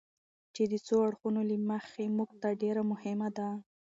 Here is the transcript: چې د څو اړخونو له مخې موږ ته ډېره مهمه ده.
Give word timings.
چې 0.53 0.63
د 0.71 0.73
څو 0.87 0.95
اړخونو 1.07 1.41
له 1.49 1.55
مخې 1.69 2.03
موږ 2.17 2.29
ته 2.41 2.49
ډېره 2.61 2.81
مهمه 2.91 3.29
ده. 3.37 3.49